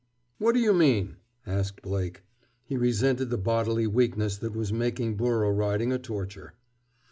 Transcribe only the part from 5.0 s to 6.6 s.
burro riding a torture.